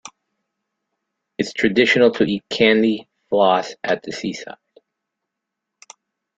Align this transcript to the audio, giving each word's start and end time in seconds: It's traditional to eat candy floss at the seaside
It's 1.37 1.53
traditional 1.53 2.09
to 2.13 2.23
eat 2.23 2.43
candy 2.49 3.07
floss 3.29 3.75
at 3.83 4.01
the 4.01 4.11
seaside 4.11 4.57